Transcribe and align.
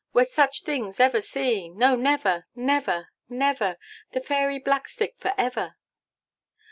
'Were 0.13 0.25
such 0.25 0.63
things 0.63 0.99
ever 0.99 1.21
seen?' 1.21 1.77
'No, 1.77 1.95
never, 1.95 2.47
never, 2.55 3.09
never!' 3.29 3.77
'The 4.13 4.21
Fairy 4.21 4.57
Blackstick 4.59 5.13
for 5.19 5.31
ever! 5.37 5.75